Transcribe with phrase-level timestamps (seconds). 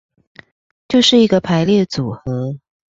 [0.87, 2.57] 就是一個排列組合